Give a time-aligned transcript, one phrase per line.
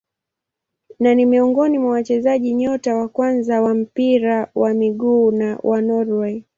[0.99, 6.43] Na ni miongoni mwa wachezaji nyota wa kwanza wa mpira wa miguu wa Norway.